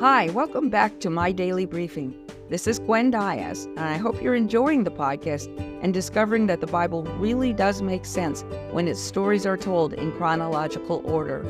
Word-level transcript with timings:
Hi, 0.00 0.30
welcome 0.30 0.70
back 0.70 0.98
to 1.00 1.10
My 1.10 1.30
Daily 1.30 1.66
Briefing. 1.66 2.14
This 2.48 2.66
is 2.66 2.78
Gwen 2.78 3.10
Diaz, 3.10 3.66
and 3.76 3.80
I 3.80 3.98
hope 3.98 4.22
you're 4.22 4.34
enjoying 4.34 4.82
the 4.82 4.90
podcast 4.90 5.54
and 5.82 5.92
discovering 5.92 6.46
that 6.46 6.62
the 6.62 6.66
Bible 6.66 7.02
really 7.18 7.52
does 7.52 7.82
make 7.82 8.06
sense 8.06 8.42
when 8.70 8.88
its 8.88 8.98
stories 8.98 9.44
are 9.44 9.58
told 9.58 9.92
in 9.92 10.10
chronological 10.12 11.02
order. 11.04 11.44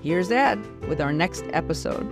Here's 0.00 0.30
Ed 0.30 0.58
with 0.88 1.02
our 1.02 1.12
next 1.12 1.44
episode. 1.52 2.10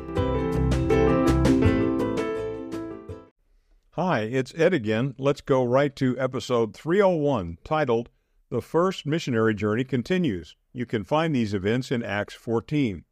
Hi, 3.92 4.20
it's 4.20 4.52
Ed 4.54 4.74
again. 4.74 5.14
Let's 5.16 5.40
go 5.40 5.64
right 5.64 5.96
to 5.96 6.14
episode 6.18 6.74
301, 6.74 7.56
titled 7.64 8.10
The 8.50 8.60
First 8.60 9.06
Missionary 9.06 9.54
Journey 9.54 9.84
Continues. 9.84 10.56
You 10.74 10.84
can 10.84 11.04
find 11.04 11.34
these 11.34 11.54
events 11.54 11.90
in 11.90 12.02
Acts 12.02 12.34
14. 12.34 13.06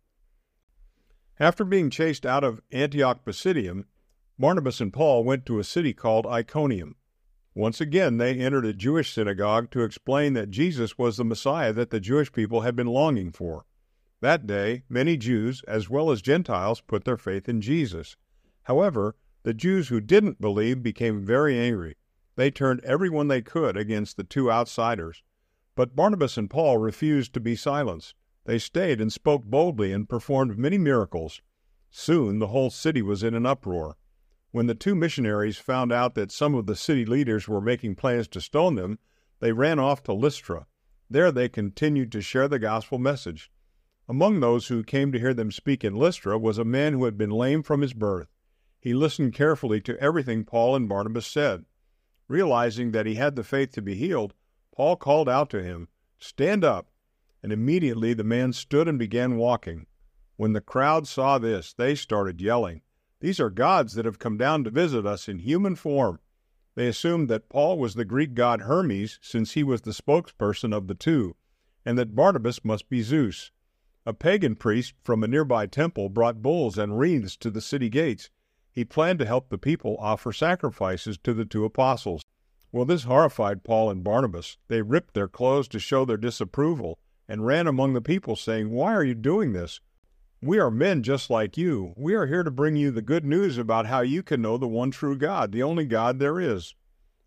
After 1.41 1.65
being 1.65 1.89
chased 1.89 2.27
out 2.27 2.43
of 2.43 2.61
Antioch 2.73 3.25
Pisidium, 3.25 3.85
Barnabas 4.39 4.81
and 4.81 4.93
Paul 4.93 5.23
went 5.23 5.47
to 5.47 5.61
a 5.61 5.65
city 5.65 5.93
called 5.93 6.27
Iconium. 6.27 6.97
Once 7.55 7.81
again, 7.81 8.17
they 8.17 8.35
entered 8.35 8.65
a 8.65 8.73
Jewish 8.73 9.13
synagogue 9.13 9.71
to 9.71 9.83
explain 9.83 10.33
that 10.35 10.51
Jesus 10.51 10.99
was 10.99 11.17
the 11.17 11.25
Messiah 11.25 11.73
that 11.73 11.91
the 11.91 12.01
Jewish 12.01 12.33
people 12.33 12.63
had 12.63 12.75
been 12.75 12.89
longing 12.89 13.31
for. 13.31 13.67
That 14.21 14.47
day, 14.47 14.83
many 14.89 15.17
Jews, 15.17 15.63
as 15.69 15.89
well 15.89 16.11
as 16.11 16.23
Gentiles, 16.23 16.81
put 16.81 17.05
their 17.05 17.17
faith 17.17 17.49
in 17.49 17.61
Jesus. 17.61 18.17
However, 18.65 19.15
the 19.45 19.55
Jews 19.55 19.89
who 19.89 20.01
didn't 20.01 20.41
believe 20.41 20.83
became 20.83 21.25
very 21.25 21.57
angry. 21.57 21.97
They 22.35 22.51
turned 22.51 22.81
everyone 22.85 23.29
they 23.29 23.43
could 23.43 23.77
against 23.77 24.17
the 24.17 24.25
two 24.25 24.51
outsiders. 24.51 25.23
But 25.77 25.95
Barnabas 25.95 26.37
and 26.37 26.51
Paul 26.51 26.79
refused 26.79 27.33
to 27.35 27.41
be 27.41 27.55
silenced. 27.55 28.15
They 28.49 28.59
stayed 28.59 28.99
and 28.99 29.13
spoke 29.13 29.45
boldly 29.45 29.93
and 29.93 30.09
performed 30.09 30.57
many 30.57 30.79
miracles. 30.79 31.43
Soon 31.91 32.39
the 32.39 32.47
whole 32.47 32.71
city 32.71 33.03
was 33.03 33.23
in 33.23 33.35
an 33.35 33.45
uproar. 33.45 33.99
When 34.53 34.67
the 34.67 34.75
two 34.75 34.95
missionaries 34.95 35.59
found 35.59 35.93
out 35.93 36.15
that 36.15 36.33
some 36.33 36.55
of 36.55 36.65
the 36.65 36.75
city 36.75 37.05
leaders 37.05 37.47
were 37.47 37.61
making 37.61 37.97
plans 37.97 38.27
to 38.29 38.41
stone 38.41 38.75
them, 38.75 39.01
they 39.41 39.53
ran 39.53 39.79
off 39.79 40.03
to 40.05 40.15
Lystra. 40.15 40.67
There 41.11 41.31
they 41.31 41.51
continued 41.51 42.11
to 42.13 42.23
share 42.23 42.49
the 42.49 42.59
gospel 42.59 42.99
message. 42.99 43.51
Among 44.09 44.41
those 44.41 44.69
who 44.69 44.83
came 44.83 45.13
to 45.13 45.19
hear 45.19 45.35
them 45.35 45.53
speak 45.53 45.85
in 45.85 45.95
Lystra 45.95 46.39
was 46.39 46.57
a 46.57 46.65
man 46.65 46.95
who 46.95 47.05
had 47.05 47.19
been 47.19 47.29
lame 47.29 47.63
from 47.63 47.83
his 47.83 47.93
birth. 47.93 48.29
He 48.81 48.95
listened 48.95 49.35
carefully 49.35 49.83
to 49.83 50.01
everything 50.01 50.47
Paul 50.47 50.75
and 50.75 50.89
Barnabas 50.89 51.27
said. 51.27 51.67
Realizing 52.29 52.93
that 52.93 53.05
he 53.05 53.17
had 53.17 53.37
the 53.37 53.45
faith 53.45 53.73
to 53.73 53.83
be 53.83 53.95
healed, 53.95 54.33
Paul 54.75 54.97
called 54.97 55.29
out 55.29 55.51
to 55.51 55.63
him, 55.63 55.89
Stand 56.19 56.65
up 56.65 56.89
and 57.43 57.53
immediately 57.53 58.15
the 58.15 58.25
man 58.25 58.53
stood 58.53 58.89
and 58.89 58.99
began 58.99 59.37
walking. 59.37 59.87
When 60.37 60.53
the 60.53 60.61
crowd 60.61 61.07
saw 61.07 61.39
this, 61.39 61.73
they 61.73 61.95
started 61.95 62.41
yelling, 62.41 62.83
These 63.21 63.41
are 63.41 63.51
gods 63.51 63.95
that 63.95 64.05
have 64.05 64.19
come 64.19 64.37
down 64.37 64.65
to 64.65 64.71
visit 64.71 65.07
us 65.07 65.29
in 65.29 65.39
human 65.39 65.75
form. 65.75 66.21
They 66.75 66.87
assumed 66.87 67.29
that 67.29 67.49
Paul 67.49 67.79
was 67.79 67.95
the 67.95 68.05
Greek 68.05 68.35
god 68.35 68.63
Hermes, 68.63 69.19
since 69.21 69.53
he 69.53 69.65
was 69.65 69.83
the 69.83 69.93
spokesperson 69.93 70.73
of 70.73 70.87
the 70.87 70.95
two, 70.95 71.35
and 71.85 71.99
that 71.99 72.15
Barnabas 72.15 72.65
must 72.65 72.89
be 72.89 73.03
Zeus. 73.03 73.51
A 74.07 74.13
pagan 74.13 74.55
priest 74.55 74.95
from 75.03 75.25
a 75.25 75.29
nearby 75.29 75.67
temple 75.67 76.09
brought 76.09 76.43
bulls 76.43 76.79
and 76.79 76.99
wreaths 76.99 77.37
to 77.39 77.51
the 77.51 77.61
city 77.61 77.89
gates. 77.89 78.31
He 78.71 78.85
planned 78.85 79.19
to 79.19 79.27
help 79.27 79.49
the 79.49 79.59
people 79.59 79.97
offer 79.99 80.33
sacrifices 80.33 81.19
to 81.19 81.35
the 81.35 81.45
two 81.45 81.65
apostles. 81.65 82.23
Well, 82.71 82.85
this 82.85 83.05
horrified 83.05 83.65
Paul 83.65 83.91
and 83.91 84.05
Barnabas. 84.05 84.57
They 84.69 84.83
ripped 84.83 85.15
their 85.15 85.29
clothes 85.29 85.69
to 85.69 85.79
show 85.81 86.05
their 86.05 86.17
disapproval 86.17 86.99
and 87.29 87.45
ran 87.45 87.67
among 87.67 87.93
the 87.93 88.01
people, 88.01 88.37
saying, 88.37 88.71
Why 88.71 88.95
are 88.95 89.05
you 89.05 89.15
doing 89.15 89.53
this? 89.53 89.81
We 90.41 90.59
are 90.59 90.71
men 90.71 91.03
just 91.03 91.31
like 91.31 91.57
you. 91.57 91.95
We 91.97 92.15
are 92.15 92.27
here 92.27 92.45
to 92.45 92.51
bring 92.51 92.77
you 92.77 92.91
the 92.91 93.03
good 93.03 93.25
news 93.25 93.59
about 93.59 93.87
how 93.87 94.01
you 94.01 94.23
can 94.23 94.41
know 94.41 94.57
the 94.57 94.69
one 94.69 94.91
true 94.91 95.17
God, 95.17 95.53
the 95.53 95.63
only 95.63 95.85
God 95.85 96.19
there 96.19 96.41
is. 96.41 96.75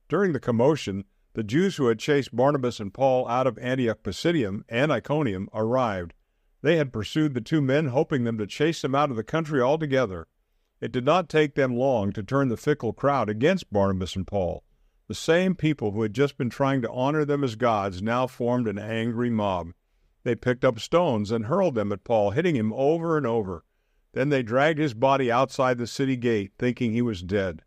During 0.08 0.31
the 0.31 0.40
commotion, 0.40 1.03
the 1.34 1.44
Jews 1.44 1.76
who 1.76 1.88
had 1.88 2.00
chased 2.00 2.36
Barnabas 2.36 2.80
and 2.80 2.94
Paul 2.94 3.28
out 3.28 3.48
of 3.48 3.58
Antioch 3.59 4.03
Pisidium 4.03 4.64
and 4.68 4.92
Iconium 4.92 5.50
arrived. 5.53 6.14
They 6.62 6.78
had 6.78 6.94
pursued 6.94 7.34
the 7.34 7.42
two 7.42 7.62
men, 7.62 7.88
hoping 7.88 8.24
them 8.24 8.38
to 8.38 8.47
chase 8.47 8.81
them 8.81 8.96
out 8.96 9.09
of 9.09 9.16
the 9.16 9.24
country 9.24 9.62
altogether. 9.62 10.28
It 10.80 10.92
did 10.92 11.06
not 11.06 11.30
take 11.30 11.56
them 11.56 11.76
long 11.76 12.12
to 12.14 12.24
turn 12.24 12.47
the 12.50 12.58
fickle 12.58 12.94
crowd 12.94 13.30
against 13.30 13.72
Barnabas 13.72 14.16
and 14.16 14.26
Paul. 14.26 14.64
The 15.08 15.16
same 15.16 15.56
people 15.56 15.92
who 15.92 16.02
had 16.02 16.14
just 16.14 16.38
been 16.38 16.50
trying 16.50 16.81
to 16.81 16.92
honor 16.92 17.26
them 17.26 17.44
as 17.44 17.56
gods 17.56 18.02
now 18.02 18.28
formed 18.28 18.68
an 18.68 18.80
angry 18.80 19.30
mob. 19.30 19.74
They 20.24 20.36
picked 20.36 20.64
up 20.64 20.80
stones 20.80 21.32
and 21.32 21.46
hurled 21.46 21.74
them 21.74 21.92
at 21.92 22.04
Paul, 22.04 22.32
hitting 22.32 22.56
him 22.56 22.72
over 22.74 23.18
and 23.18 23.26
over. 23.26 23.66
Then 24.14 24.30
they 24.30 24.44
dragged 24.44 24.78
his 24.78 24.94
body 24.94 25.32
outside 25.32 25.78
the 25.78 25.88
city 25.88 26.16
gate, 26.16 26.52
thinking 26.59 26.94
he 26.94 27.02
was 27.02 27.24
dead. 27.24 27.64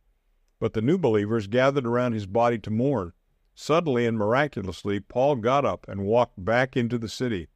But 0.61 0.73
the 0.73 0.83
new 0.83 0.97
believers 0.97 1.49
gathered 1.49 1.87
around 1.87 2.13
his 2.13 2.27
body 2.27 2.59
to 2.59 2.71
mourn. 2.71 3.13
Suddenly 3.57 4.07
and 4.07 4.17
miraculously, 4.17 5.01
Paul 5.01 5.37
got 5.37 5.65
up 5.65 5.89
and 5.89 6.05
walked 6.05 6.45
back 6.45 6.77
into 6.77 6.97
the 6.99 7.09
city. 7.09 7.49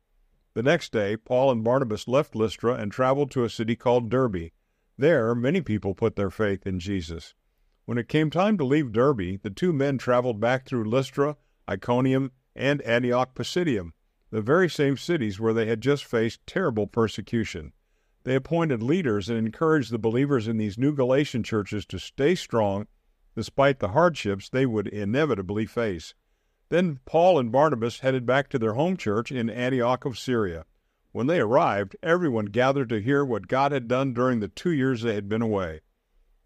The 0.55 0.63
next 0.63 0.91
day, 0.91 1.17
Paul 1.17 1.53
and 1.53 1.63
Barnabas 1.63 2.09
left 2.09 2.35
Lystra 2.35 2.75
and 2.75 2.91
traveled 2.91 3.31
to 3.33 3.45
a 3.45 3.51
city 3.51 3.77
called 3.77 4.09
Derbe. 4.09 4.51
There, 4.97 5.35
many 5.35 5.61
people 5.61 5.95
put 5.95 6.17
their 6.17 6.31
faith 6.31 6.67
in 6.67 6.81
Jesus. 6.81 7.35
When 7.85 7.99
it 7.99 8.09
came 8.09 8.31
time 8.31 8.59
to 8.59 8.65
leave 8.65 8.91
Derbe, 8.91 9.41
the 9.43 9.51
two 9.51 9.73
men 9.73 9.99
traveled 9.99 10.41
back 10.41 10.67
through 10.67 10.91
Lystra, 10.91 11.37
Iconium, 11.69 12.33
and 12.57 12.83
Antioch 12.83 13.35
Pisidium 13.35 13.93
the 14.31 14.43
very 14.43 14.69
same 14.69 14.97
cities 14.97 15.41
where 15.41 15.53
they 15.53 15.67
had 15.67 15.81
just 15.81 16.05
faced 16.05 16.47
terrible 16.47 16.87
persecution. 16.87 17.73
They 18.25 18.35
appointed 18.35 18.83
leaders 18.83 19.29
and 19.29 19.39
encouraged 19.39 19.91
the 19.91 19.99
believers 19.99 20.49
in 20.49 20.59
these 20.59 20.77
new 20.77 20.93
Galatian 20.93 21.43
churches 21.43 21.87
to 21.87 21.99
stay 21.99 22.35
strong 22.35 22.87
despite 23.35 23.79
the 23.79 23.89
hardships 23.89 24.49
they 24.49 24.67
would 24.67 24.89
inevitably 24.89 25.65
face. 25.65 26.15
Then 26.71 26.99
Paul 27.07 27.39
and 27.39 27.53
Barnabas 27.53 28.01
headed 28.01 28.27
back 28.27 28.49
to 28.51 28.59
their 28.59 28.75
home 28.75 28.97
church 28.97 29.33
in 29.33 29.49
Antioch 29.49 30.05
of 30.05 30.19
Syria. 30.19 30.67
When 31.13 31.27
they 31.27 31.41
arrived, 31.41 31.97
everyone 32.03 32.47
gathered 32.47 32.91
to 32.91 33.01
hear 33.01 33.25
what 33.25 33.49
God 33.49 33.73
had 33.73 33.89
done 33.89 34.13
during 34.13 34.41
the 34.41 34.49
two 34.49 34.73
years 34.73 35.03
they 35.03 35.15
had 35.15 35.29
been 35.29 35.41
away. 35.41 35.81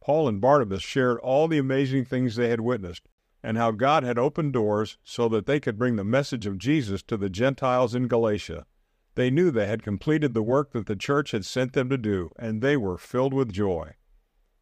Paul 0.00 0.28
and 0.28 0.40
Barnabas 0.40 0.82
shared 0.82 1.18
all 1.18 1.48
the 1.48 1.58
amazing 1.58 2.04
things 2.04 2.36
they 2.36 2.48
had 2.48 2.60
witnessed, 2.60 3.08
and 3.42 3.56
how 3.56 3.70
God 3.70 4.04
had 4.04 4.18
opened 4.18 4.52
doors 4.52 4.98
so 5.02 5.28
that 5.28 5.46
they 5.46 5.58
could 5.58 5.78
bring 5.78 5.96
the 5.96 6.04
message 6.04 6.46
of 6.46 6.58
Jesus 6.58 7.02
to 7.04 7.16
the 7.16 7.30
Gentiles 7.30 7.94
in 7.94 8.08
Galatia. 8.08 8.66
They 9.14 9.30
knew 9.30 9.50
they 9.50 9.66
had 9.66 9.82
completed 9.82 10.32
the 10.32 10.42
work 10.42 10.72
that 10.72 10.86
the 10.86 10.96
church 10.96 11.32
had 11.32 11.44
sent 11.44 11.72
them 11.72 11.88
to 11.90 11.98
do, 11.98 12.30
and 12.38 12.62
they 12.62 12.76
were 12.76 12.96
filled 12.96 13.34
with 13.34 13.52
joy. 13.52 13.94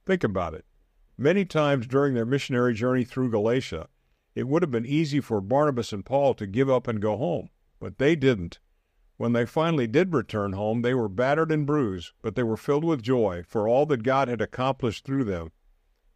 Think 0.06 0.24
about 0.24 0.54
it. 0.54 0.64
Many 1.16 1.44
times 1.44 1.86
during 1.86 2.14
their 2.14 2.24
missionary 2.24 2.74
journey 2.74 3.04
through 3.04 3.30
Galatia, 3.30 3.88
it 4.34 4.48
would 4.48 4.62
have 4.62 4.70
been 4.70 4.86
easy 4.86 5.20
for 5.20 5.40
Barnabas 5.40 5.92
and 5.92 6.04
Paul 6.04 6.34
to 6.34 6.46
give 6.46 6.70
up 6.70 6.88
and 6.88 7.02
go 7.02 7.16
home, 7.16 7.50
but 7.78 7.98
they 7.98 8.16
didn't. 8.16 8.58
When 9.18 9.34
they 9.34 9.44
finally 9.44 9.86
did 9.86 10.14
return 10.14 10.54
home, 10.54 10.80
they 10.80 10.94
were 10.94 11.08
battered 11.08 11.52
and 11.52 11.66
bruised, 11.66 12.12
but 12.22 12.36
they 12.36 12.42
were 12.42 12.56
filled 12.56 12.84
with 12.84 13.02
joy 13.02 13.42
for 13.46 13.68
all 13.68 13.84
that 13.86 14.02
God 14.02 14.28
had 14.28 14.40
accomplished 14.40 15.04
through 15.04 15.24
them. 15.24 15.52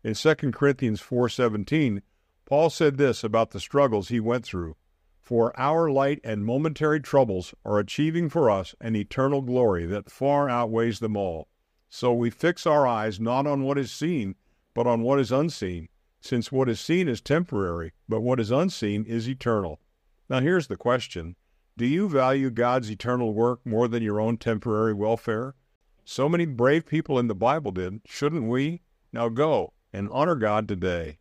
In 0.03 0.15
2 0.15 0.53
Corinthians 0.53 1.03
4:17, 1.03 2.01
Paul 2.47 2.69
said 2.69 2.99
this 2.99 3.25
about 3.25 3.53
the 3.53 3.61
struggles 3.61 4.09
he 4.09 4.21
went 4.21 4.45
through 4.45 4.77
For 5.21 5.59
our 5.59 5.91
light 5.91 6.21
and 6.23 6.45
momentary 6.45 7.01
troubles 7.01 7.55
are 7.65 7.79
achieving 7.79 8.29
for 8.29 8.51
us 8.51 8.75
an 8.81 8.95
eternal 8.95 9.41
glory 9.41 9.87
that 9.87 10.11
far 10.11 10.51
outweighs 10.51 11.01
them 11.01 11.17
all. 11.17 11.49
So 11.89 12.13
we 12.13 12.29
fix 12.29 12.67
our 12.67 12.87
eyes 12.87 13.19
not 13.19 13.47
on 13.47 13.63
what 13.63 13.79
is 13.79 13.91
seen, 13.91 14.35
but 14.75 14.87
on 14.87 15.03
what 15.03 15.21
is 15.21 15.33
unseen, 15.33 15.89
since 16.21 16.53
what 16.53 16.69
is 16.69 16.81
seen 16.81 17.09
is 17.09 17.21
temporary, 17.21 17.93
but 18.09 18.21
what 18.21 18.41
is 18.41 18.51
unseen 18.51 19.05
is 19.05 19.29
eternal. 19.29 19.81
Now 20.29 20.41
here's 20.41 20.67
the 20.67 20.77
question 20.77 21.37
Do 21.79 21.87
you 21.87 22.09
value 22.09 22.51
God's 22.51 22.91
eternal 22.91 23.33
work 23.33 23.61
more 23.65 23.89
than 23.89 24.03
your 24.03 24.21
own 24.21 24.37
temporary 24.37 24.93
welfare? 24.93 25.55
So 26.05 26.29
many 26.29 26.45
brave 26.45 26.85
people 26.85 27.19
in 27.19 27.29
the 27.29 27.35
Bible 27.35 27.73
did, 27.73 28.03
shouldn't 28.05 28.49
we? 28.49 28.83
Now 29.13 29.31
go 29.31 29.73
and 29.95 30.11
honor 30.11 30.35
God 30.35 30.69
today. 30.69 31.19